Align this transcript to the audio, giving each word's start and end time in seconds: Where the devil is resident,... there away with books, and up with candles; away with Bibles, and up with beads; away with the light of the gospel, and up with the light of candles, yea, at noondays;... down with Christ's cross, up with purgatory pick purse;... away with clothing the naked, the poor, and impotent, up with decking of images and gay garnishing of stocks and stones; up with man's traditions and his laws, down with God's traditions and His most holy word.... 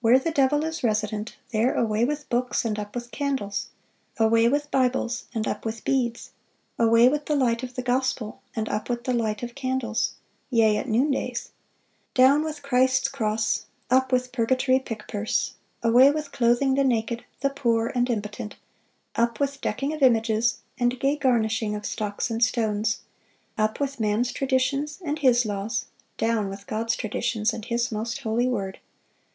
Where 0.00 0.18
the 0.18 0.30
devil 0.30 0.64
is 0.64 0.82
resident,... 0.82 1.36
there 1.52 1.74
away 1.74 2.02
with 2.02 2.30
books, 2.30 2.64
and 2.64 2.78
up 2.78 2.94
with 2.94 3.10
candles; 3.10 3.66
away 4.16 4.48
with 4.48 4.70
Bibles, 4.70 5.24
and 5.34 5.46
up 5.46 5.66
with 5.66 5.84
beads; 5.84 6.30
away 6.78 7.06
with 7.10 7.26
the 7.26 7.36
light 7.36 7.62
of 7.62 7.74
the 7.74 7.82
gospel, 7.82 8.40
and 8.56 8.66
up 8.70 8.88
with 8.88 9.04
the 9.04 9.12
light 9.12 9.42
of 9.42 9.54
candles, 9.54 10.14
yea, 10.48 10.78
at 10.78 10.86
noondays;... 10.88 11.50
down 12.14 12.42
with 12.44 12.62
Christ's 12.62 13.08
cross, 13.08 13.66
up 13.90 14.10
with 14.10 14.32
purgatory 14.32 14.78
pick 14.80 15.06
purse;... 15.06 15.52
away 15.82 16.10
with 16.10 16.32
clothing 16.32 16.74
the 16.74 16.82
naked, 16.82 17.26
the 17.40 17.50
poor, 17.50 17.88
and 17.94 18.08
impotent, 18.08 18.56
up 19.16 19.38
with 19.38 19.60
decking 19.60 19.92
of 19.92 20.00
images 20.00 20.60
and 20.80 20.98
gay 20.98 21.14
garnishing 21.16 21.74
of 21.74 21.84
stocks 21.84 22.30
and 22.30 22.42
stones; 22.42 23.00
up 23.58 23.80
with 23.80 24.00
man's 24.00 24.32
traditions 24.32 24.98
and 25.04 25.18
his 25.18 25.44
laws, 25.44 25.84
down 26.16 26.48
with 26.48 26.66
God's 26.66 26.96
traditions 26.96 27.52
and 27.52 27.66
His 27.66 27.92
most 27.92 28.22
holy 28.22 28.48
word.... 28.48 28.78